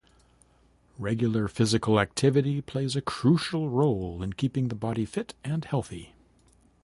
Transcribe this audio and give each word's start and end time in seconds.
Regular 0.97 1.47
physical 1.47 1.99
activity 1.99 2.59
plays 2.59 2.95
a 2.95 3.01
crucial 3.03 3.69
role 3.69 4.23
in 4.23 4.33
keeping 4.33 4.69
the 4.69 4.75
body 4.75 5.05
fit 5.05 5.35
and 5.43 5.63
healthy. 5.63 6.15